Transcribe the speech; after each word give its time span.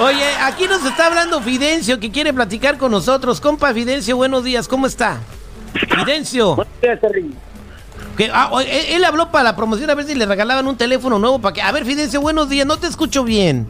Oye, 0.00 0.24
aquí 0.40 0.66
nos 0.66 0.82
está 0.86 1.08
hablando 1.08 1.42
Fidencio 1.42 2.00
que 2.00 2.10
quiere 2.10 2.32
platicar 2.32 2.78
con 2.78 2.90
nosotros. 2.90 3.38
Compa 3.38 3.74
Fidencio, 3.74 4.16
buenos 4.16 4.44
días, 4.44 4.66
¿cómo 4.66 4.86
está? 4.86 5.20
Fidencio. 5.94 6.56
Buenos 6.56 6.80
días, 6.80 7.00
Terry. 7.02 7.30
Que, 8.16 8.30
ah, 8.32 8.50
él, 8.62 8.86
él 8.94 9.04
habló 9.04 9.30
para 9.30 9.44
la 9.44 9.56
promoción 9.56 9.90
a 9.90 9.94
ver 9.94 10.06
si 10.06 10.14
le 10.14 10.24
regalaban 10.24 10.66
un 10.66 10.76
teléfono 10.76 11.18
nuevo 11.18 11.38
para 11.38 11.52
que. 11.52 11.60
A 11.60 11.70
ver, 11.70 11.84
Fidencio, 11.84 12.18
buenos 12.22 12.48
días, 12.48 12.66
no 12.66 12.78
te 12.78 12.86
escucho 12.86 13.24
bien. 13.24 13.66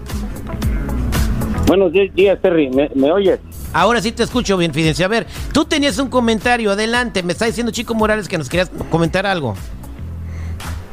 Buenos 1.66 1.92
días, 1.92 2.38
Terry. 2.40 2.70
¿Me, 2.70 2.90
me 2.94 3.10
oyes? 3.10 3.40
Ahora 3.72 4.00
sí 4.00 4.12
te 4.12 4.22
escucho 4.22 4.56
bien, 4.56 4.72
Fidencio. 4.72 5.06
A 5.06 5.08
ver, 5.08 5.26
tú 5.52 5.64
tenías 5.64 5.98
un 5.98 6.10
comentario, 6.10 6.70
adelante. 6.70 7.24
Me 7.24 7.32
está 7.32 7.46
diciendo 7.46 7.72
Chico 7.72 7.94
Morales 7.94 8.28
que 8.28 8.38
nos 8.38 8.48
querías 8.48 8.70
comentar 8.88 9.26
algo. 9.26 9.56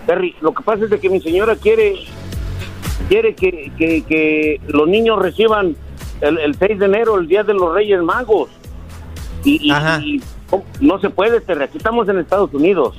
Terry, 0.08 0.36
lo 0.42 0.52
que 0.52 0.64
pasa 0.64 0.86
es 0.86 0.90
de 0.90 1.00
que 1.00 1.10
mi 1.12 1.22
señora 1.22 1.56
quiere 1.56 2.08
quiere 3.10 3.36
que, 3.36 3.72
que, 3.78 4.04
que 4.04 4.62
los 4.68 4.88
niños 4.88 5.20
reciban 5.20 5.76
el, 6.22 6.38
el 6.40 6.56
6 6.56 6.80
de 6.80 6.86
enero, 6.86 7.18
el 7.20 7.28
Día 7.28 7.44
de 7.44 7.54
los 7.54 7.74
Reyes 7.74 8.02
Magos. 8.02 8.50
Y, 9.44 9.68
y- 9.68 9.72
Ajá. 9.72 10.00
y 10.02 10.22
no 10.82 11.00
se 11.00 11.10
puede, 11.10 11.42
Terry. 11.42 11.66
Aquí 11.66 11.78
estamos 11.78 12.08
en 12.10 12.20
Estados 12.20 12.54
Unidos. 12.54 12.96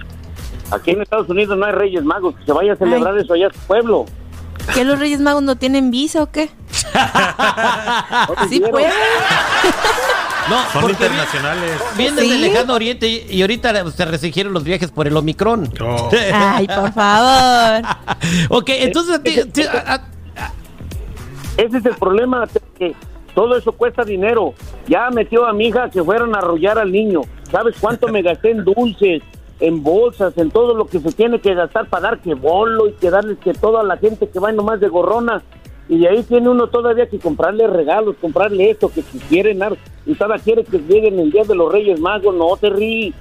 Aquí 0.70 0.90
en 0.90 1.02
Estados 1.02 1.28
Unidos 1.28 1.56
no 1.58 1.64
hay 1.66 1.72
Reyes 1.72 2.04
Magos. 2.04 2.34
Que 2.36 2.44
se 2.44 2.52
vaya 2.52 2.74
a 2.74 2.76
celebrar 2.76 3.16
eso 3.18 3.32
allá 3.34 3.48
a 3.48 3.52
su 3.52 3.58
pueblo. 3.60 4.04
¿Que 4.74 4.84
los 4.84 4.98
Reyes 4.98 5.20
Magos 5.20 5.42
no 5.42 5.56
tienen 5.56 5.90
visa 5.90 6.22
o 6.22 6.30
qué? 6.30 6.50
Sí 8.48 8.60
pueden. 8.60 8.90
No, 10.50 10.80
Son 10.80 10.90
internacionales. 10.90 11.72
vienen 11.96 12.18
¿Sí? 12.24 12.30
del 12.30 12.40
lejano 12.40 12.74
oriente 12.74 13.06
y, 13.08 13.26
y 13.30 13.40
ahorita 13.42 13.90
se 13.90 14.04
restringieron 14.04 14.52
los 14.52 14.64
viajes 14.64 14.90
por 14.90 15.06
el 15.06 15.16
Omicron. 15.16 15.68
Oh. 15.80 16.10
Ay, 16.32 16.66
por 16.66 16.92
favor. 16.92 17.82
ok, 18.50 18.68
entonces 18.70 19.20
a- 19.68 19.94
a- 19.94 20.08
Ese 21.56 21.78
es 21.78 21.84
el 21.86 21.94
problema, 21.96 22.46
que 22.78 22.94
todo 23.34 23.56
eso 23.56 23.72
cuesta 23.72 24.04
dinero. 24.04 24.54
Ya 24.86 25.10
metió 25.10 25.46
a 25.46 25.52
mi 25.52 25.66
hija 25.68 25.90
que 25.90 26.02
fueran 26.02 26.34
a 26.34 26.38
arrollar 26.38 26.78
al 26.78 26.90
niño. 26.92 27.20
¿Sabes 27.50 27.76
cuánto 27.80 28.08
me 28.08 28.22
gasté 28.22 28.50
en 28.50 28.64
dulces, 28.64 29.22
en 29.60 29.82
bolsas, 29.82 30.36
en 30.38 30.50
todo 30.50 30.74
lo 30.74 30.86
que 30.86 31.00
se 31.00 31.12
tiene 31.12 31.40
que 31.40 31.54
gastar 31.54 31.88
para 31.88 32.10
dar 32.10 32.18
que 32.20 32.34
bolo 32.34 32.88
y 32.88 32.92
que 32.92 33.10
darles 33.10 33.38
que 33.38 33.52
todo 33.54 33.78
a 33.80 33.84
la 33.84 33.96
gente 33.96 34.28
que 34.28 34.38
va 34.40 34.50
nomás 34.52 34.80
de 34.80 34.88
gorrona? 34.88 35.42
Y 35.90 35.98
de 36.00 36.08
ahí 36.08 36.22
tiene 36.22 36.48
uno 36.50 36.66
todavía 36.68 37.08
que 37.08 37.18
comprarle 37.18 37.66
regalos, 37.66 38.16
comprarle 38.20 38.70
esto, 38.70 38.90
que 38.90 39.02
si 39.02 39.18
quieren, 39.20 39.62
ar- 39.62 39.76
y 40.08 40.14
todavía 40.14 40.42
quiere 40.42 40.64
que 40.64 40.78
lleguen 40.78 41.18
el 41.20 41.30
Día 41.30 41.44
de 41.44 41.54
los 41.54 41.70
Reyes 41.70 42.00
Magos, 42.00 42.34
no 42.34 42.56
te 42.56 42.70
ríes. 42.70 43.14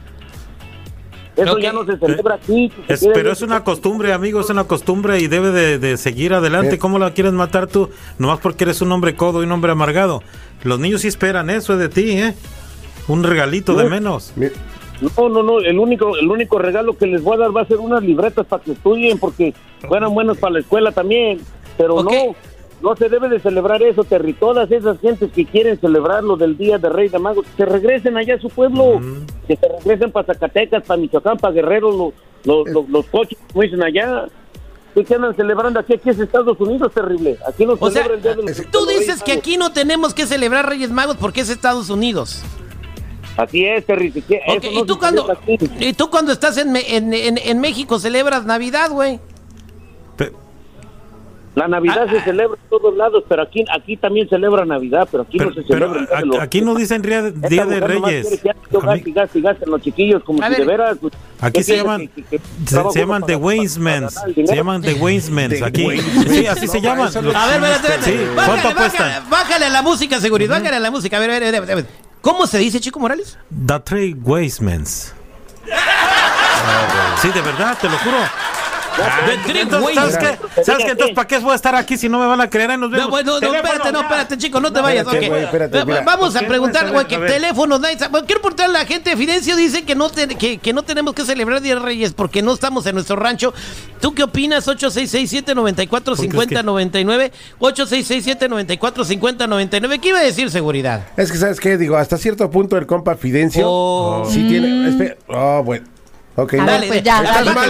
Eso 1.35 1.59
ya 1.59 1.71
no 1.71 1.85
se 1.85 1.97
celebra 1.97 2.35
aquí. 2.35 2.71
se 2.87 2.93
Es- 2.93 3.07
pero 3.13 3.31
es 3.31 3.43
una 3.43 3.63
costumbre, 3.63 4.11
amigo, 4.11 4.39
es 4.39 4.49
una 4.49 4.63
costumbre 4.63 5.19
y 5.19 5.27
debe 5.27 5.51
de, 5.51 5.77
de 5.77 5.97
seguir 5.97 6.33
adelante. 6.33 6.79
¿Cómo 6.79 6.97
la 6.97 7.13
quieres 7.13 7.33
matar 7.33 7.67
tú? 7.67 7.91
Nomás 8.17 8.39
porque 8.39 8.63
eres 8.63 8.81
un 8.81 8.91
hombre 8.91 9.15
codo 9.15 9.43
y 9.43 9.45
un 9.45 9.51
hombre 9.51 9.71
amargado. 9.71 10.23
Los 10.63 10.79
niños 10.79 11.01
sí 11.01 11.07
esperan 11.09 11.51
eso 11.51 11.77
de 11.77 11.89
ti, 11.89 12.09
¿eh? 12.13 12.33
Un 13.07 13.23
regalito 13.23 13.75
de 13.75 13.83
No. 13.83 13.89
menos. 13.91 14.33
Mi- 14.35 14.47
No, 15.15 15.29
no, 15.29 15.43
no, 15.43 15.59
el 15.59 15.77
único, 15.77 16.17
el 16.17 16.27
único 16.27 16.57
regalo 16.57 16.97
que 16.97 17.05
les 17.05 17.21
voy 17.21 17.35
a 17.35 17.41
dar 17.41 17.55
va 17.55 17.61
a 17.61 17.65
ser 17.67 17.77
unas 17.77 18.01
libretas 18.01 18.47
para 18.47 18.63
que 18.63 18.71
estudien, 18.71 19.19
porque 19.19 19.53
fueran 19.87 20.11
buenos 20.11 20.39
para 20.39 20.53
la 20.53 20.59
escuela 20.61 20.91
también, 20.91 21.37
pero 21.77 22.01
no, 22.01 22.09
no 22.81 22.95
se 22.95 23.09
debe 23.09 23.27
de 23.29 23.39
celebrar 23.39 23.81
eso, 23.81 24.03
Terry, 24.03 24.33
todas 24.33 24.69
esas 24.71 24.99
gentes 24.99 25.31
que 25.31 25.45
quieren 25.45 25.79
celebrar 25.79 26.23
lo 26.23 26.37
del 26.37 26.57
Día 26.57 26.77
de 26.77 26.89
Rey 26.89 27.09
de 27.09 27.17
Magos, 27.19 27.45
que 27.45 27.63
se 27.63 27.65
regresen 27.65 28.17
allá 28.17 28.35
a 28.35 28.39
su 28.39 28.49
pueblo, 28.49 29.01
que 29.47 29.55
se 29.55 29.67
regresen 29.67 30.11
para 30.11 30.27
Zacatecas, 30.33 30.83
para 30.85 30.99
Michoacán, 30.99 31.37
para 31.37 31.53
Guerrero, 31.53 31.91
los, 31.91 32.13
los, 32.43 32.69
los, 32.69 32.89
los 32.89 33.05
coches, 33.07 33.37
como 33.51 33.63
dicen 33.63 33.83
allá. 33.83 34.25
¿Qué 34.93 35.03
que 35.03 35.13
andan 35.13 35.35
celebrando 35.35 35.79
aquí? 35.79 35.93
Aquí 35.93 36.09
es 36.09 36.17
Estados 36.19 36.59
Unidos, 36.59 36.91
terrible. 36.91 37.37
Aquí 37.47 37.65
no 37.67 37.73
o 37.79 37.91
sea, 37.91 38.03
celebra 38.03 38.15
el 38.15 38.21
Día 38.23 38.31
de 38.35 38.43
los 38.43 38.71
tú 38.71 38.85
dices 38.87 38.99
Reyes 39.07 39.23
que 39.23 39.31
Magos. 39.31 39.41
aquí 39.43 39.57
no 39.57 39.71
tenemos 39.71 40.13
que 40.15 40.25
celebrar 40.25 40.67
Reyes 40.67 40.89
Magos 40.89 41.17
porque 41.17 41.41
es 41.41 41.49
Estados 41.49 41.89
Unidos. 41.91 42.41
Así 43.37 43.63
es, 43.65 43.85
Terry. 43.85 44.11
no 44.11 44.55
¿y, 44.81 44.85
tú 44.87 44.97
cuando, 44.97 45.27
y 45.79 45.93
tú 45.93 46.09
cuando 46.09 46.31
estás 46.31 46.57
en, 46.57 46.71
Me- 46.71 46.95
en, 46.95 47.13
en- 47.13 47.37
en 47.37 47.59
México 47.59 47.99
celebras 47.99 48.45
Navidad, 48.45 48.89
güey? 48.89 49.19
La 51.57 51.67
Navidad 51.67 52.05
Ah, 52.07 52.11
se 52.11 52.17
ah. 52.19 52.23
celebra 52.23 52.55
en 52.61 52.69
todos 52.69 52.95
lados, 52.95 53.23
pero 53.27 53.41
aquí 53.41 53.65
aquí 53.75 53.97
también 53.97 54.29
celebra 54.29 54.63
Navidad, 54.63 55.07
pero 55.11 55.23
aquí 55.23 55.39
Pero, 55.39 55.49
no 55.49 55.55
se 55.55 55.63
pero 55.67 55.91
celebra. 55.93 56.21
los- 56.21 56.39
a- 56.39 56.43
aquí 56.43 56.61
no 56.61 56.75
dicen 56.75 57.01
Día 57.01 57.23
de, 57.23 57.31
Día 57.31 57.65
Reyes. 57.65 58.27
que 59.03 59.11
gaste 59.11 59.41
gaste 59.41 59.65
los 59.65 59.81
chiquillos, 59.81 60.23
como 60.23 60.39
A 60.43 60.45
si 60.45 60.51
ver, 60.51 60.59
de 60.59 60.65
veras. 60.65 60.97
pues, 61.01 61.13
Aquí 61.41 61.53
¿qué 61.57 61.63
se 61.63 61.77
llaman, 61.77 62.07
que- 62.09 62.23
que- 62.23 62.37
que 62.37 62.39
se, 62.65 62.75
llaman 62.99 63.21
para- 63.21 63.33
The 63.33 63.43
para- 63.43 63.55
el 64.35 64.47
Se 64.47 64.55
llaman 64.55 64.81
The 64.83 64.93
Wainsmans 64.93 65.59
The 65.59 65.65
aquí. 65.65 65.87
Sí, 66.29 66.45
así 66.45 66.67
se 66.67 66.79
llaman. 66.79 67.11
Los- 67.11 67.35
A 67.35 67.47
ver. 67.47 67.61
Sí, 68.01 68.17
¿cuánto 68.35 68.51
bájale, 68.53 68.75
cuestan? 68.75 69.29
bájale 69.29 69.65
a 69.65 69.69
la 69.69 69.81
música, 69.81 70.19
seguridad. 70.19 70.59
Bájale 70.59 70.75
a 70.75 70.79
la 70.79 70.91
música. 70.91 71.17
A 71.17 71.19
ver, 71.19 71.31
a 71.31 71.39
ver, 71.39 71.55
a 71.55 71.59
ver, 71.59 71.71
a 71.71 71.75
ver. 71.75 71.85
¿Cómo 72.21 72.45
se 72.45 72.59
dice, 72.59 72.79
Chico 72.79 72.99
Morales? 72.99 73.35
The 73.65 73.79
Three 73.79 74.13
Wainsmans. 74.13 75.15
Sí, 77.21 77.29
de 77.29 77.41
verdad, 77.41 77.75
te 77.81 77.89
lo 77.89 77.97
juro. 77.97 78.17
Entonces, 79.47 79.95
¿sabes 79.95 80.17
qué? 80.17 80.37
¿Sabes 80.63 80.85
qué? 80.85 80.91
Entonces, 80.91 81.15
¿para 81.15 81.27
qué 81.27 81.37
voy 81.39 81.51
a 81.51 81.55
estar 81.55 81.75
aquí 81.75 81.97
si 81.97 82.09
no 82.09 82.19
me 82.19 82.25
van 82.27 82.41
a 82.41 82.49
creer? 82.49 82.71
Ahí 82.71 82.77
nos 82.77 82.89
vemos. 82.91 83.05
No, 83.05 83.11
bueno, 83.11 83.33
no, 83.33 83.39
Teléfono, 83.39 83.63
espérate, 83.67 83.91
no, 83.91 84.01
espérate, 84.01 84.37
chico, 84.37 84.59
no 84.59 84.71
te 84.73 84.81
vayas. 84.81 85.05
espérate, 85.05 85.25
ok. 85.27 85.31
güey, 85.31 85.43
espérate, 85.43 85.77
Va- 85.79 85.85
mira. 85.85 86.01
Vamos 86.01 86.33
¿Por 86.33 86.43
a 86.43 86.47
preguntar, 86.47 86.91
güey, 86.91 87.05
que 87.07 87.17
teléfono, 87.17 87.79
quiero 87.79 88.41
preguntarle 88.41 88.77
a 88.77 88.81
la 88.81 88.85
gente. 88.87 89.15
Fidencio 89.15 89.55
dice 89.55 89.83
que 89.83 89.95
no, 89.95 90.09
te- 90.09 90.27
que, 90.35 90.57
que 90.57 90.73
no 90.73 90.83
tenemos 90.83 91.13
que 91.13 91.23
celebrar 91.25 91.61
Día 91.61 91.75
de 91.75 91.81
Reyes 91.81 92.13
porque 92.13 92.41
no 92.41 92.53
estamos 92.53 92.85
en 92.85 92.95
nuestro 92.95 93.15
rancho. 93.15 93.53
¿Tú 94.01 94.13
qué 94.13 94.23
opinas? 94.23 94.67
8667-945099. 94.67 97.31
8667-945099. 97.59 99.99
¿Qué 99.99 100.09
iba 100.09 100.19
a 100.19 100.23
decir 100.23 100.49
seguridad? 100.51 101.05
Es 101.17 101.31
que, 101.31 101.37
¿sabes 101.37 101.59
qué? 101.59 101.77
Digo, 101.77 101.97
hasta 101.97 102.17
cierto 102.17 102.49
punto 102.49 102.77
el 102.77 102.85
compa 102.85 103.15
Fidencio 103.15 103.65
Oh. 103.69 104.25
sí 104.29 104.45
tiene... 104.47 104.89
espera, 104.89 105.15
Oh, 105.27 105.61
bueno. 105.63 105.85
Ok, 106.39 106.51
ver, 106.53 106.87
pues 106.87 107.01
ya, 107.01 107.17
Estás 107.23 107.45
dale. 107.45 107.51
mal, 107.51 107.69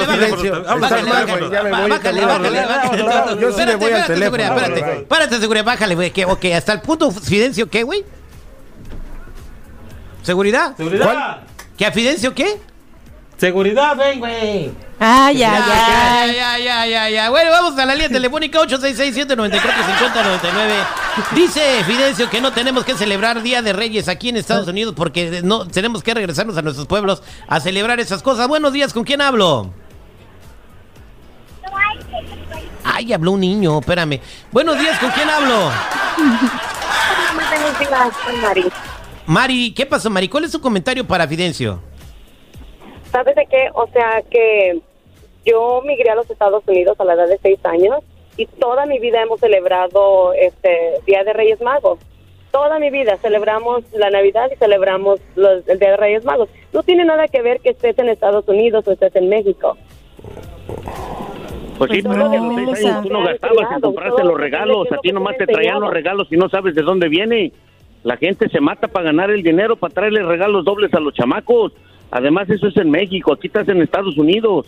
Bájale. 0.80 1.50
Ya 1.50 1.64
me 1.64 1.72
voy 1.72 1.90
Bájale, 1.90 2.26
bájale, 2.26 2.66
bájale. 2.66 3.42
Yo 3.42 3.52
sí 3.54 3.66
me 3.66 3.76
voy 3.78 3.92
al 3.94 4.00
Espérate, 4.02 4.14
teléfono. 4.14 4.44
espérate. 4.44 4.80
Espérate, 5.00 5.40
seguridad, 5.40 5.64
bájale, 5.66 5.96
güey. 5.96 6.12
Ok, 6.28 6.46
hasta 6.54 6.74
el 6.74 6.82
punto, 6.82 7.10
Fidencio, 7.12 7.70
¿qué, 7.70 7.84
güey? 7.84 8.04
¿Seguridad? 10.22 10.76
Seguridad. 10.76 11.38
¿Que 11.78 11.86
a 11.86 11.94
Fidencio 11.94 12.36
qué? 12.36 12.60
Seguridad, 13.38 13.96
ven, 13.96 14.20
güey. 14.20 14.72
Ay, 15.00 15.00
ay, 15.00 15.38
Ya, 15.38 16.22
ay. 16.24 16.36
ya, 16.36 16.58
ya, 16.60 16.86
ya, 16.88 17.10
ya. 17.10 17.30
Bueno, 17.30 17.52
vamos 17.52 17.80
a 17.80 17.86
la 17.86 17.94
línea 17.94 18.10
telefónica 18.10 18.60
8667-945099. 18.60 21.07
Dice 21.34 21.84
Fidencio 21.84 22.30
que 22.30 22.42
no 22.42 22.54
tenemos 22.54 22.86
que 22.86 22.94
celebrar 22.94 23.42
Día 23.42 23.62
de 23.62 23.74
Reyes 23.74 24.08
aquí 24.08 24.30
en 24.30 24.38
Estados 24.38 24.68
Unidos 24.68 24.94
porque 24.96 25.42
no 25.44 25.68
tenemos 25.68 26.04
que 26.04 26.14
regresarnos 26.14 26.58
a 26.58 26.62
nuestros 26.62 26.86
pueblos 26.88 27.24
a 27.48 27.60
celebrar 27.60 28.00
esas 28.00 28.22
cosas. 28.22 28.48
Buenos 28.48 28.72
días, 28.72 28.94
¿con 28.94 29.04
quién 29.04 29.22
hablo? 29.22 29.72
Ay, 32.84 33.14
habló 33.14 33.32
un 33.32 33.42
niño, 33.42 33.80
espérame. 33.80 34.20
Buenos 34.52 34.80
días, 34.80 35.00
¿con 35.00 35.10
quién 35.12 35.30
hablo? 35.30 35.72
Buenos 37.36 37.80
días, 37.80 38.42
Mari. 38.42 38.66
Mari, 39.26 39.74
¿qué 39.74 39.86
pasó, 39.86 40.10
Mari? 40.10 40.30
¿Cuál 40.30 40.46
es 40.46 40.52
tu 40.52 40.62
comentario 40.62 41.06
para 41.06 41.28
Fidencio? 41.28 41.82
¿Sabes 43.12 43.36
de 43.36 43.46
qué? 43.48 43.70
O 43.74 43.88
sea, 43.88 44.22
que 44.30 44.82
yo 45.46 45.82
migré 45.84 46.12
a 46.12 46.16
los 46.16 46.30
Estados 46.30 46.64
Unidos 46.68 46.96
a 47.00 47.04
la 47.06 47.14
edad 47.14 47.28
de 47.28 47.40
seis 47.42 47.60
años 47.66 48.04
y 48.38 48.46
toda 48.46 48.86
mi 48.86 49.00
vida 49.00 49.22
hemos 49.22 49.40
celebrado 49.40 50.34
este 50.34 50.70
Día 51.06 51.24
de 51.24 51.34
Reyes 51.34 51.62
Magos. 51.62 52.00
Toda 52.52 52.80
mi 52.80 52.90
vida 52.90 53.18
celebramos 53.18 53.84
la 53.94 54.10
Navidad 54.10 54.50
y 54.54 54.56
celebramos 54.58 55.20
los- 55.36 55.68
el 55.68 55.80
Día 55.80 55.92
de 55.92 55.98
Reyes 55.98 56.24
Magos. 56.26 56.50
No 56.74 56.84
tiene 56.84 57.04
nada 57.04 57.28
que 57.28 57.42
ver 57.42 57.60
que 57.60 57.70
estés 57.70 57.98
en 58.00 58.10
Estados 58.10 58.48
Unidos 58.48 58.88
o 58.88 58.92
estés 58.92 59.16
en 59.16 59.28
México. 59.30 59.76
Pues 61.78 61.92
sí, 61.92 62.02
Pues 62.02 62.18
pero 62.18 62.30
no, 62.30 62.32
a 62.32 62.38
los 62.38 62.56
seis 62.80 62.86
años 62.90 63.04
tú 63.04 63.10
no 63.14 63.24
gastabas 63.24 63.72
en 63.72 63.82
comprarte 63.82 64.24
los 64.24 64.38
regalos. 64.40 64.92
A 64.92 64.98
ti 64.98 65.12
nomás 65.12 65.38
te 65.38 65.46
traían 65.46 65.80
los 65.80 65.92
regalos 65.94 66.28
y 66.32 66.38
no 66.38 66.50
sabes 66.50 66.74
de 66.74 66.82
dónde 66.82 67.08
viene. 67.08 67.52
La 68.04 68.18
gente 68.18 68.50
se 68.50 68.60
mata 68.60 68.88
para 68.88 69.06
ganar 69.06 69.30
el 69.30 69.44
dinero, 69.44 69.76
para 69.76 69.94
traerle 69.94 70.24
regalos 70.24 70.66
dobles 70.66 70.94
a 70.94 71.00
los 71.00 71.14
chamacos. 71.14 71.74
Además, 72.10 72.50
eso 72.50 72.68
es 72.68 72.78
en 72.78 72.90
México. 72.90 73.34
Aquí 73.34 73.48
estás 73.48 73.68
en 73.70 73.82
Estados 73.82 74.18
Unidos. 74.18 74.66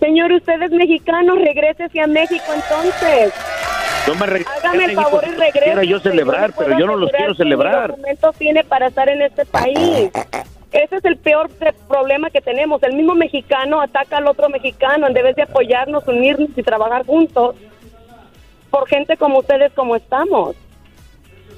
Señor, 0.00 0.32
usted 0.32 0.62
es 0.62 0.70
mexicano, 0.70 1.34
regrésese 1.36 2.00
a 2.00 2.06
México 2.06 2.44
entonces. 2.54 3.32
Yo 4.06 4.14
me 4.14 4.24
Hágame 4.24 4.84
el 4.86 4.92
favor 4.92 5.22
y 5.24 5.30
regrese. 5.30 5.52
quisiera 5.52 5.84
yo 5.84 6.00
celebrar, 6.00 6.52
pero 6.58 6.78
yo 6.78 6.86
no 6.86 6.96
los 6.96 7.10
quiero 7.12 7.34
celebrar. 7.34 7.82
¿Qué 7.82 7.88
documentos 7.92 8.36
tiene 8.36 8.64
para 8.64 8.86
estar 8.88 9.08
en 9.10 9.22
este 9.22 9.44
país? 9.44 10.10
Ese 10.72 10.96
es 10.96 11.04
el 11.04 11.16
peor 11.18 11.50
problema 11.88 12.30
que 12.30 12.40
tenemos. 12.40 12.82
El 12.82 12.94
mismo 12.94 13.14
mexicano 13.14 13.80
ataca 13.80 14.16
al 14.16 14.26
otro 14.26 14.48
mexicano 14.48 15.06
en 15.06 15.12
vez 15.12 15.36
de 15.36 15.42
apoyarnos, 15.42 16.06
unirnos 16.08 16.48
y 16.56 16.62
trabajar 16.62 17.04
juntos 17.04 17.56
por 18.70 18.88
gente 18.88 19.16
como 19.16 19.40
ustedes 19.40 19.72
como 19.74 19.96
estamos. 19.96 20.56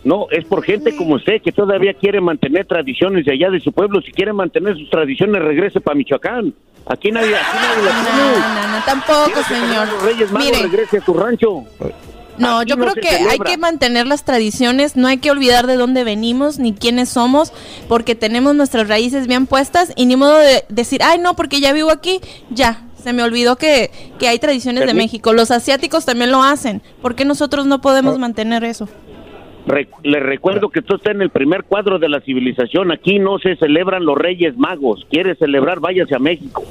No, 0.05 0.27
es 0.31 0.45
por 0.45 0.65
gente 0.65 0.97
como 0.97 1.15
usted 1.15 1.41
que 1.43 1.53
todavía 1.53 1.95
quiere 1.95 2.21
mantener 2.21 2.67
tradiciones 2.67 3.25
de 3.25 3.33
allá 3.33 3.51
de 3.51 3.61
su 3.61 3.71
pueblo. 3.73 4.03
Si 4.03 4.11
quiere 4.11 4.33
mantener 4.33 4.77
sus 4.77 4.91
tradiciones, 4.91 5.41
regrese 5.43 5.81
para 5.81 5.95
Michoacán. 5.97 6.53
Aquí 6.87 7.13
nadie, 7.13 7.37
aquí 7.37 7.57
nadie 7.57 7.85
la 7.85 7.93
No, 8.03 8.63
no, 8.73 8.79
no, 8.79 8.85
tampoco, 8.85 9.25
¿Quieres 9.27 9.47
celebrar 9.47 9.87
señor. 9.87 9.89
los 9.93 10.03
Reyes 10.03 10.33
Magos, 10.33 10.47
Mire, 10.51 10.63
regrese 10.65 10.99
a 10.99 11.01
tu 11.03 11.15
rancho. 11.15 11.65
No, 12.39 12.59
Aquí 12.61 12.71
yo 12.71 12.77
creo 12.79 12.95
que 12.95 13.09
hay 13.09 13.39
que 13.39 13.57
mantener 13.59 14.07
las 14.09 14.25
tradiciones, 14.25 14.97
no 14.97 15.07
hay 15.07 15.19
que 15.19 15.31
olvidar 15.31 15.67
de 15.69 15.77
dónde 15.77 16.03
venimos 16.03 16.59
ni 16.59 16.73
quiénes 16.73 17.11
somos, 17.11 17.53
porque 17.89 18.15
tenemos 18.17 18.57
nuestras 18.57 18.89
raíces 18.89 19.29
bien 19.29 19.47
puestas 19.47 19.93
y 19.95 20.07
ni 20.07 20.17
modo 20.17 20.39
de 20.39 20.65
decir, 20.69 21.03
ay 21.05 21.19
no, 21.19 21.37
porque 21.37 21.61
ya 21.61 21.73
vivo 21.73 21.91
aquí, 21.93 22.21
ya, 22.51 22.83
se 23.01 23.13
me 23.13 23.23
olvidó 23.23 23.57
que, 23.57 23.91
que 24.19 24.29
hay 24.29 24.39
tradiciones 24.39 24.87
de 24.87 24.95
México. 24.95 25.33
Los 25.35 25.51
asiáticos 25.51 26.05
también 26.07 26.31
lo 26.33 26.43
hacen, 26.43 26.81
¿por 27.03 27.15
qué 27.15 27.25
nosotros 27.25 27.67
no 27.67 27.77
Ah. 27.77 27.81
podemos 27.83 28.19
mantener 28.19 28.65
eso? 28.65 28.89
Re- 29.67 29.89
le 30.03 30.19
recuerdo 30.21 30.71
que 30.71 30.83
tú 30.83 30.97
estás 30.97 31.15
en 31.15 31.23
el 31.23 31.31
primer 31.31 31.65
cuadro 31.65 31.99
de 31.99 32.09
la 32.09 32.21
civilización. 32.21 32.91
Aquí 32.93 33.19
no 33.19 33.39
se 33.39 33.57
celebran 33.57 34.05
los 34.05 34.17
Reyes 34.19 34.57
Magos. 34.57 35.07
¿Quieres 35.11 35.39
celebrar? 35.39 35.79
Váyase 35.81 36.15
a 36.17 36.19
México. 36.19 36.65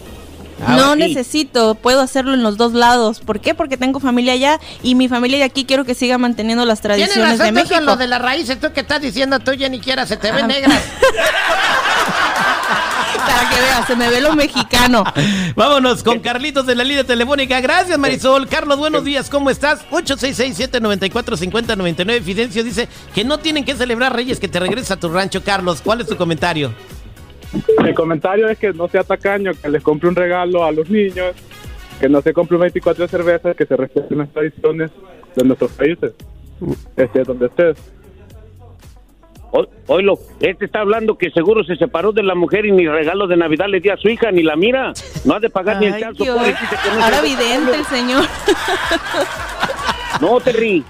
Ahora 0.64 0.76
no 0.86 0.94
sí. 0.94 1.00
necesito, 1.00 1.74
puedo 1.74 2.02
hacerlo 2.02 2.36
en 2.36 2.44
los 2.44 2.56
dos 2.56 2.74
lados. 2.74 3.20
¿Por 3.22 3.40
qué? 3.40 3.56
Porque 3.56 3.78
tengo 3.78 4.00
familia 4.00 4.34
allá 4.34 4.60
y 4.84 4.94
mi 4.94 5.08
familia 5.08 5.40
de 5.40 5.44
aquí 5.46 5.66
quiero 5.66 5.86
que 5.86 5.96
siga 5.96 6.20
manteniendo 6.20 6.66
las 6.66 6.82
Tienes 6.82 6.98
tradiciones 7.10 7.40
razón 7.40 7.56
de 7.56 7.62
con 7.62 7.70
México. 7.70 7.82
lo 7.92 7.96
de 7.98 8.08
las 8.08 8.22
raíces, 8.22 8.60
tú 8.60 8.68
que 8.72 8.82
estás 8.82 9.02
diciendo 9.02 9.40
tú, 9.40 9.54
ya 9.54 9.70
ni 9.70 9.80
quiera, 9.80 10.06
se 10.06 10.18
te 10.18 10.32
ven 10.32 10.46
Ah. 10.46 10.48
negras. 10.48 10.84
Para 12.72 13.50
que 13.50 13.62
veas, 13.62 13.88
se 13.88 13.96
me 13.96 14.10
ve 14.10 14.20
lo 14.22 14.36
mexicano. 14.36 15.04
Vámonos 15.56 16.04
con 16.04 16.20
Carlitos 16.20 16.66
de 16.66 16.76
la 16.76 16.84
línea 16.84 17.04
telefónica. 17.04 17.60
Gracias, 17.62 18.00
Marisol. 18.00 18.48
Carlos, 18.48 18.78
buenos 18.78 19.04
días, 19.04 19.30
¿cómo 19.30 19.50
estás? 19.50 19.86
866-794-5099. 19.92 22.22
Fidencio 22.22 22.64
dice 22.64 22.88
que 23.14 23.24
no 23.24 23.38
tienen 23.38 23.66
que 23.66 23.76
celebrar 23.76 24.16
Reyes, 24.16 24.40
que 24.40 24.48
te 24.48 24.60
regreses 24.60 24.92
a 24.92 25.00
tu 25.00 25.10
rancho, 25.10 25.44
Carlos. 25.44 25.82
¿Cuál 25.84 26.02
es 26.02 26.08
tu 26.08 26.18
comentario? 26.18 26.74
Mi 27.84 27.94
comentario 27.94 28.48
es 28.48 28.58
que 28.58 28.72
no 28.74 28.88
sea 28.88 29.04
tacaño, 29.04 29.52
que 29.62 29.70
les 29.70 29.84
compre 29.84 30.08
un 30.08 30.16
regalo 30.16 30.64
a 30.64 30.72
los 30.72 30.90
niños, 30.90 31.36
que 32.00 32.08
no 32.08 32.22
se 32.22 32.32
compre 32.34 32.56
un 32.56 32.62
24 32.62 33.04
de 33.04 33.10
cervezas, 33.10 33.54
que 33.56 33.66
se 33.66 33.76
respeten 33.76 34.18
las 34.18 34.30
tradiciones 34.30 34.90
de 35.36 35.44
nuestros 35.44 35.72
países, 35.72 36.14
estés 36.96 37.28
donde 37.28 37.48
estés. 37.48 37.76
O- 39.54 39.68
Oilo, 39.88 40.18
este 40.40 40.64
está 40.66 40.80
hablando 40.80 41.18
que 41.18 41.30
seguro 41.32 41.64
se 41.66 41.76
separó 41.76 42.12
de 42.14 42.24
la 42.24 42.36
mujer 42.36 42.66
y 42.66 42.72
ni 42.72 42.88
regalo 42.88 43.28
de 43.28 43.36
Navidad 43.36 43.68
le 43.68 43.82
dio 43.82 43.94
a 43.94 43.98
su 43.98 44.08
hija, 44.10 44.32
ni 44.32 44.44
la 44.44 44.56
mira. 44.56 44.94
No 45.26 45.36
ha 45.36 45.40
de 45.40 45.50
pagar 45.50 45.80
ni 45.80 45.88
el. 45.88 45.94
Dios. 46.14 46.38
no 46.38 47.04
Ahora 47.04 47.22
vidente 47.22 47.76
el 47.76 47.86
señor. 47.86 48.24
No, 50.22 50.40
Terry. 50.40 50.84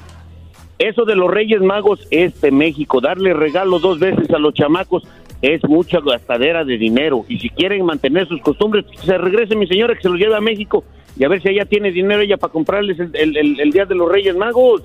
Eso 0.77 1.05
de 1.05 1.15
los 1.15 1.29
Reyes 1.29 1.61
Magos 1.61 2.07
es 2.11 2.39
de 2.41 2.51
México. 2.51 3.01
Darle 3.01 3.33
regalo 3.33 3.79
dos 3.79 3.99
veces 3.99 4.29
a 4.31 4.39
los 4.39 4.53
chamacos 4.53 5.03
es 5.41 5.63
mucha 5.67 5.99
gastadera 5.99 6.63
de 6.65 6.77
dinero. 6.77 7.23
Y 7.27 7.37
si 7.39 7.49
quieren 7.49 7.85
mantener 7.85 8.27
sus 8.27 8.41
costumbres, 8.41 8.85
que 8.85 8.97
se 8.97 9.17
regrese 9.17 9.55
mi 9.55 9.67
señora, 9.67 9.95
que 9.95 10.01
se 10.01 10.09
los 10.09 10.17
lleve 10.19 10.35
a 10.35 10.41
México. 10.41 10.83
Y 11.17 11.23
a 11.23 11.29
ver 11.29 11.41
si 11.41 11.49
ella 11.49 11.65
tiene 11.65 11.91
dinero 11.91 12.21
ella 12.21 12.37
para 12.37 12.51
comprarles 12.51 12.99
el, 12.99 13.11
el- 13.15 13.37
el- 13.37 13.59
el 13.59 13.71
Día 13.71 13.85
de 13.85 13.95
los 13.95 14.09
Reyes 14.11 14.35
Magos. 14.35 14.81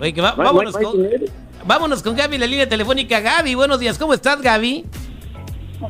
Oye, 0.00 0.12
que 0.14 0.20
va- 0.22 0.34
No 0.36 0.42
hay- 0.42 0.46
vámonos, 0.46 0.72
no 0.72 0.78
hay 0.78 0.84
con, 0.84 0.96
dinero. 1.02 1.26
Vámonos 1.64 2.02
con 2.02 2.16
Gaby 2.16 2.38
la 2.38 2.46
línea 2.46 2.68
telefónica. 2.68 3.20
Gaby, 3.20 3.54
buenos 3.54 3.80
días, 3.80 3.98
¿cómo 3.98 4.14
estás, 4.14 4.40
Gaby? 4.40 4.84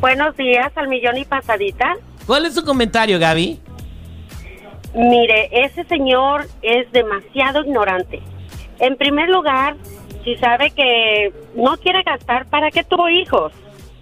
Buenos 0.01 0.37
días, 0.37 0.73
al 0.77 0.89
millón 0.89 1.17
y 1.17 1.25
pasadita. 1.25 1.97
¿Cuál 2.27 2.47
es 2.47 2.55
tu 2.55 2.65
comentario, 2.65 3.19
Gaby? 3.19 3.61
Mire, 4.95 5.49
ese 5.53 5.85
señor 5.85 6.47
es 6.63 6.91
demasiado 6.93 7.63
ignorante. 7.63 8.21
En 8.79 8.97
primer 8.97 9.29
lugar, 9.29 9.77
si 10.25 10.37
sabe 10.37 10.71
que 10.71 11.33
no 11.55 11.77
quiere 11.77 12.03
gastar, 12.03 12.47
¿para 12.47 12.71
qué 12.71 12.85
tuvo 12.85 13.09
hijos? 13.09 13.53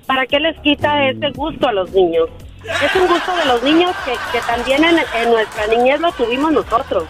¿Para 0.06 0.26
qué 0.26 0.41
les 0.41 0.59
quita 0.61 1.09
ese 1.09 1.31
gusto 1.31 1.69
a 1.69 1.73
los 1.73 1.91
niños? 1.93 2.29
Es 2.64 2.94
un 2.97 3.06
gusto 3.06 3.37
de 3.37 3.44
los 3.47 3.62
niños 3.62 3.94
que, 4.05 4.12
que 4.32 4.44
también 4.47 4.85
en, 4.85 4.97
en 4.99 5.31
nuestra 5.31 5.67
niñez 5.67 6.00
lo 6.00 6.12
tuvimos 6.12 6.53
nosotros. 6.53 7.05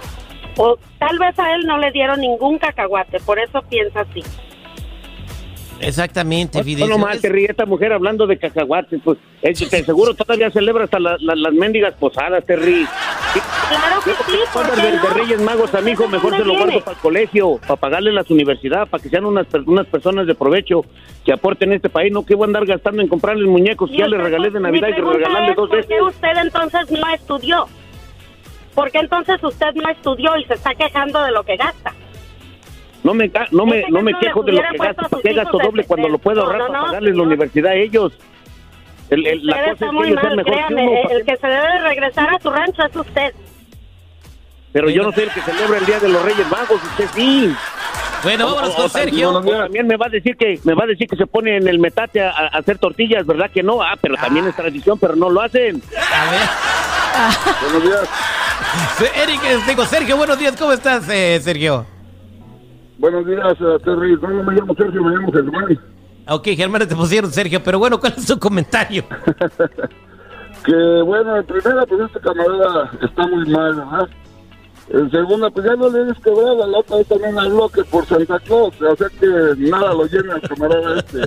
O 0.56 0.76
tal 0.98 1.18
vez 1.18 1.38
a 1.38 1.54
él 1.54 1.66
no 1.66 1.78
le 1.78 1.92
dieron 1.92 2.20
ningún 2.20 2.58
cacahuate, 2.58 3.20
por 3.20 3.38
eso 3.38 3.62
piensa 3.62 4.00
así. 4.00 4.22
Exactamente, 5.80 6.58
No 6.58 6.64
Fidencio. 6.64 6.96
nomás, 6.96 7.16
Es- 7.16 7.22
Terry, 7.22 7.44
esta 7.46 7.66
mujer 7.66 7.92
hablando 7.92 8.26
de 8.26 8.36
cacahuates, 8.38 9.00
pues 9.04 9.18
te 9.40 9.54
seguro 9.84 10.14
todavía 10.14 10.50
celebra 10.50 10.84
hasta 10.84 10.98
la- 10.98 11.16
la- 11.20 11.34
las 11.36 11.52
mendigas 11.52 11.94
posadas, 11.94 12.44
Terry. 12.44 12.86
Claro 13.68 14.00
que 14.02 14.10
sí, 14.10 14.38
¿por 14.52 14.70
qué 14.74 14.80
de, 14.80 14.90
de 14.90 14.96
no? 14.96 15.08
Reyes 15.10 15.40
Magos 15.42 15.74
a 15.74 15.80
mi 15.80 15.90
hijo, 15.92 16.08
mejor 16.08 16.30
¿Dónde 16.30 16.38
se 16.38 16.44
lo 16.48 16.54
guardo 16.56 16.80
para 16.80 16.92
el 16.96 17.02
colegio, 17.02 17.58
para 17.60 17.76
pagarle 17.76 18.12
las 18.12 18.30
universidades, 18.30 18.88
para 18.88 19.02
que 19.02 19.08
sean 19.10 19.24
unas, 19.26 19.46
unas 19.66 19.86
personas 19.86 20.26
de 20.26 20.34
provecho 20.34 20.84
que 21.24 21.32
aporten 21.32 21.72
a 21.72 21.76
este 21.76 21.88
país. 21.90 22.10
No 22.12 22.24
que 22.24 22.34
voy 22.34 22.44
a 22.44 22.46
andar 22.46 22.64
gastando 22.64 23.02
en 23.02 23.08
comprarles 23.08 23.46
muñecos 23.46 23.90
que 23.90 23.96
Y 23.96 23.98
ya 23.98 24.06
le 24.06 24.16
usted, 24.16 24.24
regalé 24.24 24.44
de 24.46 24.50
pues, 24.52 24.62
Navidad 24.62 24.88
y 24.88 24.92
regalarle 25.00 25.50
es, 25.50 25.56
dos 25.56 25.68
¿Por 25.68 25.76
veces. 25.76 25.90
qué 25.94 26.02
usted 26.02 26.36
entonces 26.42 26.90
no 26.90 27.12
estudió? 27.14 27.66
¿Por 28.74 28.90
qué 28.90 28.98
entonces 28.98 29.42
usted 29.42 29.74
no 29.74 29.90
estudió 29.90 30.36
y 30.38 30.44
se 30.44 30.54
está 30.54 30.74
quejando 30.74 31.22
de 31.22 31.32
lo 31.32 31.42
que 31.44 31.56
gasta? 31.56 31.92
No 33.08 33.14
me, 33.14 33.30
no 33.52 33.64
me, 33.64 33.84
no 33.88 34.02
me 34.02 34.12
quejo 34.20 34.42
de 34.42 34.52
lo 34.52 34.60
que 34.70 34.76
gasto, 34.76 35.00
a 35.00 35.04
sus 35.04 35.08
¿para 35.10 35.22
qué 35.22 35.30
hijos 35.30 35.44
gasto 35.44 35.58
de- 35.58 35.64
doble 35.64 35.84
cuando 35.84 36.06
de- 36.08 36.12
lo 36.12 36.18
puedo 36.18 36.42
ahorrar 36.42 36.58
no, 36.58 36.66
para 36.66 36.78
no, 36.80 36.86
pagarles 36.86 37.16
la 37.16 37.22
universidad 37.22 37.72
a 37.72 37.74
ellos? 37.74 38.12
El, 39.08 39.26
el- 39.26 39.46
la 39.46 39.52
Usted 39.56 39.62
cosa 39.62 39.72
está 39.72 39.84
es 39.86 39.90
que 39.90 39.96
muy 39.96 40.10
mal, 40.12 40.36
mejor 40.36 40.44
que 40.44 40.50
créame. 40.66 40.82
uno. 40.88 41.02
¿para 41.02 41.14
El 41.14 41.24
que 41.24 41.36
se 41.38 41.46
debe 41.46 41.78
regresar 41.78 42.34
a 42.34 42.38
su 42.38 42.50
rancho 42.50 42.82
es 42.84 42.96
usted. 42.96 43.32
Pero 44.72 44.90
yo 44.90 45.02
no 45.02 45.12
soy 45.12 45.24
el 45.24 45.30
que 45.30 45.40
celebra 45.40 45.78
el 45.78 45.86
Día 45.86 45.98
de 46.00 46.08
los 46.10 46.22
Reyes 46.22 46.46
Magos, 46.50 46.82
usted 46.84 47.06
sí. 47.14 47.54
Bueno, 48.22 48.46
vámonos 48.46 48.74
con 48.74 48.90
Sergio. 48.90 49.32
también- 49.32 49.56
o 49.56 49.58
también 49.62 49.86
me 49.86 49.96
va 49.96 50.06
a 50.06 50.10
decir 50.10 50.36
que 50.36 50.58
me 50.64 50.74
va 50.74 50.84
a 50.84 50.86
decir 50.88 51.06
que 51.08 51.16
se 51.16 51.26
pone 51.26 51.56
en 51.56 51.66
el 51.66 51.78
metate 51.78 52.20
a, 52.20 52.28
a 52.30 52.46
hacer 52.58 52.76
tortillas, 52.76 53.24
¿verdad 53.24 53.50
que 53.50 53.62
no? 53.62 53.80
Ah, 53.80 53.94
pero 53.98 54.16
también 54.16 54.46
es 54.46 54.54
tradición, 54.54 54.98
pero 54.98 55.16
no 55.16 55.30
lo 55.30 55.40
hacen. 55.40 55.82
A 55.96 56.30
ver. 56.30 57.72
Buenos 57.72 57.82
días. 57.88 58.08
Eric, 59.22 59.40
digo, 59.66 59.84
Sergio, 59.86 60.16
buenos 60.18 60.38
días, 60.38 60.54
¿cómo 60.58 60.72
estás, 60.72 61.08
eh, 61.08 61.40
Sergio? 61.42 61.86
Buenos 62.98 63.26
días, 63.26 63.56
Terry. 63.84 64.16
No, 64.20 64.28
no 64.28 64.42
me 64.42 64.54
llamo 64.54 64.74
Sergio, 64.74 65.02
me 65.02 65.14
llamo 65.14 65.32
Germán. 65.32 65.78
Ok, 66.28 66.48
Germán, 66.56 66.86
te 66.86 66.96
pusieron 66.96 67.30
Sergio, 67.30 67.62
pero 67.62 67.78
bueno, 67.78 67.98
¿cuál 67.98 68.14
es 68.16 68.26
tu 68.26 68.38
comentario? 68.38 69.04
Que 70.64 71.02
bueno, 71.02 71.36
en 71.36 71.46
primera, 71.46 71.86
pues 71.86 72.00
este 72.00 72.20
camarada 72.20 72.90
está 73.00 73.26
muy 73.28 73.48
mal, 73.48 73.76
¿verdad? 73.76 74.08
En 74.88 75.10
segunda, 75.10 75.48
pues 75.50 75.66
ya 75.66 75.76
no 75.76 75.88
le 75.88 76.04
des 76.06 76.18
quebrada, 76.18 76.66
la 76.66 76.78
otra 76.78 76.96
vez 76.96 77.06
también 77.06 77.38
habló 77.38 77.68
que 77.68 77.84
por 77.84 78.04
Santa 78.06 78.40
Claus, 78.40 78.74
o 78.80 78.96
sea 78.96 79.08
que 79.20 79.26
nada 79.56 79.94
lo 79.94 80.04
llena 80.06 80.34
el 80.34 80.40
camarada 80.42 80.98
este. 80.98 81.22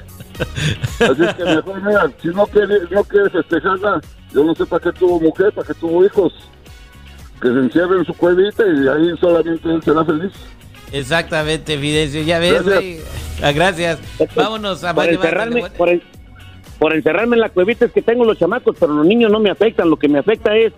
Así 1.05 1.24
es 1.24 1.34
que 1.36 1.46
mejor, 1.46 1.81
mira, 1.81 2.12
si 2.22 2.27
no 2.29 2.46
quiere, 2.48 2.81
no 2.89 3.03
quiere 3.03 3.29
festejarla, 3.29 4.01
yo 4.34 4.43
no 4.43 4.53
sé 4.53 4.65
para 4.65 4.84
qué 4.84 4.91
tuvo 4.91 5.19
mujer, 5.19 5.53
para 5.53 5.67
qué 5.67 5.74
tuvo 5.75 6.03
hijos. 6.05 6.34
Que 7.41 7.48
se 7.48 7.60
encierre 7.60 7.98
en 8.00 8.05
su 8.05 8.13
cuevita 8.13 8.63
y 8.67 8.88
ahí 8.88 9.17
solamente 9.17 9.72
él 9.72 9.81
será 9.81 10.03
feliz. 10.03 10.34
Exactamente, 10.91 11.77
Fidencio, 11.77 12.21
ya 12.24 12.39
ves. 12.39 12.63
Gracias. 12.63 13.03
Ah, 13.41 13.51
gracias. 13.51 14.00
Vámonos 14.36 14.83
a 14.83 14.93
por 14.93 15.05
encerrarme, 15.10 15.63
por, 15.77 15.89
en- 15.89 16.03
por 16.79 16.93
encerrarme 16.93 17.36
en 17.36 17.41
la 17.41 17.50
cuevita 17.50 17.86
es 17.86 17.91
que 17.91 18.01
tengo 18.01 18.25
los 18.25 18.38
chamacos, 18.38 18.75
pero 18.79 18.93
los 18.93 19.05
niños 19.05 19.31
no 19.31 19.39
me 19.39 19.50
afectan. 19.50 19.89
Lo 19.89 19.98
que 19.98 20.07
me 20.07 20.19
afecta 20.19 20.55
es 20.55 20.74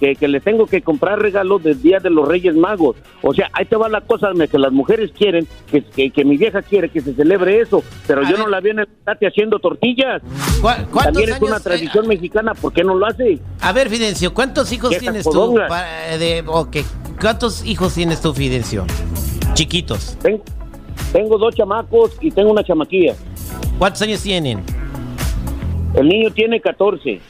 que, 0.00 0.14
que 0.14 0.28
les 0.28 0.42
tengo 0.44 0.66
que 0.66 0.82
comprar 0.82 1.18
regalos 1.18 1.62
del 1.62 1.80
Día 1.80 1.98
de 2.00 2.10
los 2.10 2.28
Reyes 2.28 2.54
Magos. 2.54 2.96
O 3.22 3.32
sea, 3.34 3.48
ahí 3.54 3.64
te 3.64 3.76
va 3.76 3.88
la 3.88 4.02
cosa, 4.02 4.28
que 4.50 4.58
las 4.58 4.70
mujeres 4.72 5.10
quieren, 5.16 5.46
que, 5.70 5.82
que, 5.82 6.10
que 6.10 6.24
mi 6.24 6.36
vieja 6.36 6.60
quiere 6.62 6.90
que 6.90 7.00
se 7.00 7.14
celebre 7.14 7.60
eso, 7.60 7.82
pero 8.06 8.20
A 8.20 8.24
yo 8.24 8.30
ver. 8.36 8.38
no 8.40 8.48
la 8.48 8.60
veo 8.60 8.72
en 8.72 8.80
el 8.80 8.88
tate 9.04 9.26
haciendo 9.26 9.58
tortillas. 9.58 10.20
¿Cuá- 10.60 10.84
¿Cuántos 10.90 11.14
También 11.14 11.30
es 11.30 11.40
una 11.40 11.52
años, 11.52 11.62
tradición 11.62 12.04
eh, 12.04 12.08
mexicana, 12.08 12.52
¿por 12.54 12.72
qué 12.74 12.84
no 12.84 12.94
lo 12.94 13.06
hace? 13.06 13.38
a 13.60 13.72
ver, 13.72 13.88
Fidencio, 13.88 14.32
¿cuántos 14.34 14.70
hijos 14.72 14.96
tienes 14.98 15.24
tú? 15.24 15.58
eh, 15.58 16.18
de, 16.18 16.44
ok, 16.46 16.76
¿Cuántos 17.18 17.64
hijos 17.64 17.94
tienes 17.94 18.20
tú, 18.20 18.34
Fidencio? 18.34 18.84
Chiquitos. 19.56 20.16
Tengo, 20.22 20.42
tengo 21.12 21.38
dos 21.38 21.54
chamacos 21.54 22.12
y 22.20 22.30
tengo 22.30 22.50
una 22.52 22.62
chamaquilla. 22.62 23.14
¿Cuántos 23.78 24.02
años 24.02 24.22
tienen? 24.22 24.62
El 25.94 26.08
niño 26.08 26.30
tiene 26.30 26.60
14, 26.60 27.20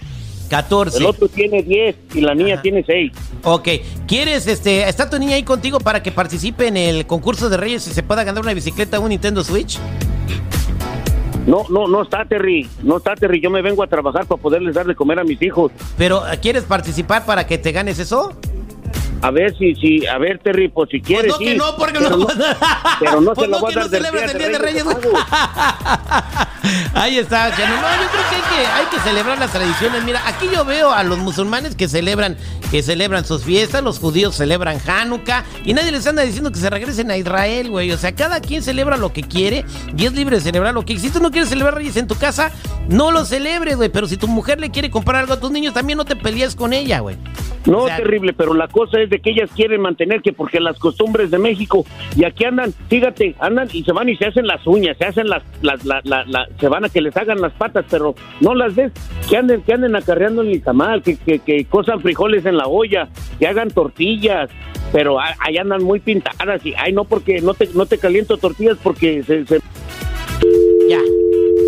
14. 0.50 0.99
el 0.99 1.06
otro 1.06 1.28
tiene 1.28 1.62
10 1.62 1.97
y 2.14 2.21
la 2.21 2.35
niña 2.35 2.54
Ajá. 2.54 2.62
tiene 2.62 2.85
6. 2.85 3.12
Ok, 3.45 3.68
¿quieres, 4.09 4.49
este, 4.49 4.88
está 4.88 5.09
tu 5.09 5.18
niña 5.21 5.37
ahí 5.37 5.45
contigo 5.45 5.78
para 5.78 6.02
que 6.02 6.11
participe 6.11 6.66
en 6.66 6.76
el 6.76 7.06
concurso 7.06 7.49
de 7.49 7.56
Reyes 7.59 7.87
y 7.87 7.92
se 7.92 8.02
pueda 8.02 8.25
ganar 8.25 8.42
una 8.42 8.54
bicicleta 8.54 8.99
o 8.99 9.02
un 9.02 9.11
Nintendo 9.11 9.45
Switch? 9.45 9.78
No, 11.47 11.62
no, 11.71 11.87
no 11.87 12.02
está 12.02 12.25
Terry, 12.25 12.68
no 12.83 12.97
está 12.97 13.14
Terry, 13.14 13.40
yo 13.40 13.50
me 13.50 13.62
vengo 13.62 13.85
a 13.85 13.87
trabajar 13.87 14.26
para 14.26 14.42
poderles 14.42 14.75
dar 14.75 14.85
de 14.85 14.97
comer 14.97 15.21
a 15.21 15.25
mis 15.25 15.40
hijos. 15.40 15.71
Pero, 15.97 16.25
¿quieres 16.42 16.64
participar 16.64 17.25
para 17.25 17.47
que 17.47 17.56
te 17.56 17.71
ganes 17.71 18.00
eso? 18.00 18.33
A 19.26 19.33
ver 19.33 19.59
si, 19.59 19.75
si, 19.75 20.06
a 20.06 20.18
ver 20.18 20.38
Terry, 20.38 20.68
pues 20.68 20.88
si 20.88 21.00
quieres. 21.00 21.33
Pues 21.33 21.33
no, 21.33 21.38
que 21.45 21.50
sí, 21.50 21.59
no, 21.59 21.76
porque 21.76 21.99
pero 21.99 22.16
no. 22.16 22.26
pero 23.00 23.21
no 23.21 23.35
Pues 23.35 23.47
se 23.47 23.50
lo 23.50 23.59
voy 23.59 23.73
a 23.73 23.75
que 23.75 23.75
no 23.75 23.80
dar 23.80 23.90
del 23.90 24.04
celebras 24.04 24.33
el 24.33 24.38
Día 24.38 24.49
de 24.50 24.59
Reyes. 24.59 24.85
Ahí 26.95 27.18
está, 27.18 27.50
Chano. 27.56 27.75
No, 27.75 28.02
yo 28.02 28.09
creo 28.09 28.23
que 28.30 28.37
hay, 28.37 28.42
que 28.42 28.66
hay 28.66 28.87
que 28.87 29.00
celebrar 29.00 29.40
las 29.40 29.50
tradiciones. 29.50 30.04
Mira, 30.04 30.23
aquí 30.28 30.47
yo 30.52 30.64
veo 30.64 30.92
a 30.92 31.02
los 31.02 31.18
musulmanes 31.18 31.75
que 31.75 31.88
celebran, 31.88 32.37
que 32.71 32.85
celebran 32.85 33.25
sus 33.25 33.42
fiestas, 33.42 33.83
los 33.83 33.99
judíos 33.99 34.37
celebran 34.37 34.78
Hanukkah 34.87 35.45
y 35.64 35.75
nadie 35.75 35.90
les 35.90 36.06
anda 36.06 36.23
diciendo 36.23 36.52
que 36.52 36.61
se 36.61 36.71
regresen 36.71 37.11
a 37.11 37.16
Israel, 37.16 37.71
güey. 37.71 37.90
O 37.90 37.99
sea, 37.99 38.14
cada 38.14 38.40
quien 38.40 38.62
celebra 38.62 38.97
lo 38.97 39.12
que 39.12 39.23
quiere 39.23 39.64
y 39.97 40.06
es 40.06 40.12
libre 40.12 40.37
de 40.37 40.42
celebrar 40.42 40.73
lo 40.73 40.85
que. 40.85 40.97
Si 41.00 41.11
tú 41.11 41.18
no 41.18 41.33
quieres 41.33 41.49
celebrar 41.49 41.75
Reyes 41.75 41.97
en 41.97 42.06
tu 42.06 42.14
casa, 42.14 42.52
no 42.88 43.11
lo 43.11 43.25
celebres, 43.25 43.76
güey. 43.76 43.88
Pero 43.88 44.06
si 44.06 44.16
tu 44.16 44.28
mujer 44.28 44.61
le 44.61 44.71
quiere 44.71 44.88
comprar 44.88 45.23
algo 45.23 45.33
a 45.33 45.40
tus 45.40 45.50
niños, 45.50 45.75
también 45.75 45.97
no 45.97 46.04
te 46.04 46.14
pelees 46.14 46.54
con 46.54 46.73
ella, 46.73 47.00
güey. 47.00 47.16
No, 47.66 47.83
O 47.83 47.87
sea, 47.88 47.97
terrible, 47.97 48.33
pero 48.33 48.54
la 48.54 48.68
cosa 48.68 49.00
es 49.00 49.11
de 49.11 49.16
que 49.19 49.31
ellas 49.31 49.51
quieren 49.55 49.81
mantener 49.81 50.23
que 50.23 50.33
porque 50.33 50.61
las 50.61 50.79
costumbres 50.79 51.31
de 51.31 51.39
México 51.39 51.85
y 52.17 52.25
aquí 52.25 52.45
andan, 52.45 52.73
fíjate, 52.89 53.35
andan 53.41 53.69
y 53.73 53.83
se 53.85 53.93
van 53.93 54.09
y 54.09 54.17
se 54.17 54.27
hacen 54.27 54.47
las 54.47 54.67
uñas, 54.67 54.97
se 54.99 55.05
hacen 55.07 55.29
las, 55.29 55.43
las 55.63 55.85
la, 55.85 56.01
la- 56.05 56.25
la- 56.27 56.49
se 56.61 56.69
van 56.69 56.85
a 56.85 56.89
que 56.89 57.01
les 57.01 57.17
hagan 57.17 57.41
las 57.41 57.53
patas, 57.53 57.85
pero 57.91 58.15
no 58.41 58.55
las 58.55 58.75
ves, 58.75 58.93
que 59.29 59.37
anden, 59.37 59.63
que 59.63 59.73
anden 59.73 59.95
acarreando 59.97 60.43
el 60.43 60.63
tamal, 60.63 61.03
que, 61.03 61.17
que, 61.17 61.65
cosan 61.67 62.01
frijoles 62.01 62.47
en 62.47 62.57
la 62.57 62.67
olla, 62.67 63.09
que 63.39 63.47
hagan 63.47 63.71
tortillas, 63.71 64.51
pero 64.93 65.19
ahí 65.21 65.57
andan 65.59 65.83
muy 65.83 66.01
pintadas 66.01 66.65
y, 66.65 66.75
ay, 66.77 66.93
no, 66.93 67.05
porque 67.05 67.41
no 67.41 67.55
te, 67.55 67.69
no 67.75 67.87
te 67.87 67.99
caliento 67.99 68.37
tortillas 68.39 68.77
porque 68.83 69.23
se, 69.25 69.45
se 69.47 69.61
Ya, 70.89 70.99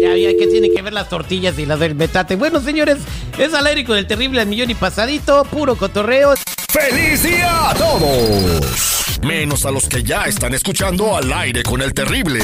ya, 0.00 0.16
ya, 0.16 0.30
¿qué 0.38 0.46
tiene 0.46 0.70
que 0.70 0.80
ver 0.82 0.92
las 0.92 1.08
tortillas 1.08 1.58
y 1.58 1.66
las 1.66 1.80
del 1.80 1.94
metate? 1.94 2.36
Bueno, 2.36 2.60
señores, 2.60 2.98
es 3.38 3.52
al 3.54 3.66
aire 3.66 3.84
con 3.84 3.96
el 3.98 4.06
terrible 4.06 4.40
al 4.40 4.46
millón 4.46 4.70
y 4.70 4.74
pasadito, 4.74 5.44
puro 5.50 5.74
cotorreo. 5.76 6.34
¡Feliz 6.80 7.22
día 7.22 7.70
a 7.70 7.74
todos! 7.74 9.18
Menos 9.22 9.66
a 9.66 9.70
los 9.70 9.88
que 9.88 10.02
ya 10.02 10.24
están 10.24 10.54
escuchando 10.54 11.16
al 11.16 11.32
aire 11.32 11.62
con 11.62 11.82
el 11.82 11.92
terrible. 11.92 12.40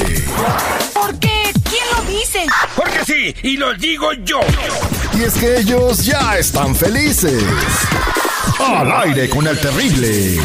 ¿Por 0.92 1.18
qué? 1.18 1.52
¿Quién 1.62 1.84
lo 1.96 2.02
dice? 2.10 2.44
Porque 2.74 3.04
sí, 3.06 3.34
y 3.42 3.56
lo 3.56 3.74
digo 3.74 4.12
yo. 4.24 4.40
Y 5.16 5.22
es 5.22 5.34
que 5.34 5.58
ellos 5.58 6.04
ya 6.04 6.36
están 6.36 6.74
felices. 6.74 7.44
Al 8.58 8.90
aire 9.08 9.28
con 9.28 9.46
el 9.46 9.58
terrible. 9.60 10.40